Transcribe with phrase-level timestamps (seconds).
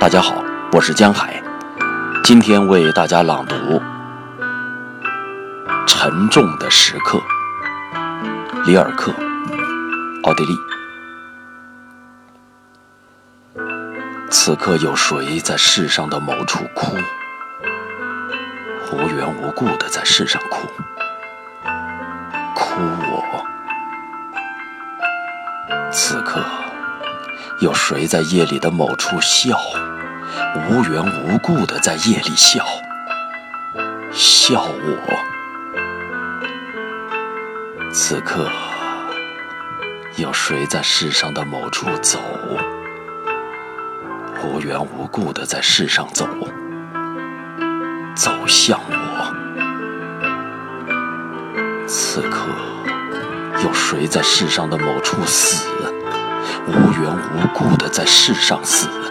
[0.00, 1.42] 大家好，我是江海，
[2.24, 3.54] 今天为大家朗读
[5.86, 7.20] 《沉重的时刻》，
[8.64, 9.12] 里尔克，
[10.22, 10.56] 奥地利。
[14.30, 16.96] 此刻有谁在世上的某处哭？
[18.92, 20.66] 无缘无故的在世上哭，
[22.54, 22.80] 哭
[23.12, 23.22] 我。
[25.92, 26.42] 此刻
[27.60, 29.60] 有谁在夜里的某处笑？
[30.70, 32.64] 无缘无故的在夜里笑，
[34.10, 34.96] 笑我。
[37.92, 38.48] 此刻
[40.16, 42.18] 有谁在世上的某处走？
[44.42, 46.26] 无缘无故的在世上走，
[48.14, 49.34] 走向我。
[51.86, 52.46] 此刻
[53.62, 55.68] 有谁在世上的某处死？
[56.66, 59.09] 无缘无故的在世上死。